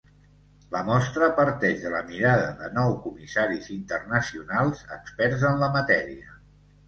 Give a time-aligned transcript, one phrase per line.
[0.75, 6.35] La mostra parteix de la mirada de nou comissaris internacionals experts en la matèria.